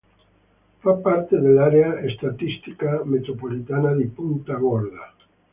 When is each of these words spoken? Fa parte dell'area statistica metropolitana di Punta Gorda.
Fa 0.79 0.93
parte 0.95 1.37
dell'area 1.39 1.93
statistica 2.17 3.03
metropolitana 3.05 3.93
di 3.93 4.07
Punta 4.07 4.55
Gorda. 4.55 5.13